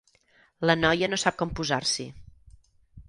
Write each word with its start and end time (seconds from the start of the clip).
La 0.69 0.75
noia 0.79 1.09
no 1.11 1.19
sap 1.25 1.37
com 1.43 1.53
posar-s'hi. 1.61 2.11